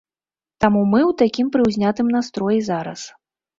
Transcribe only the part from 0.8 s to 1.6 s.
мы ў такім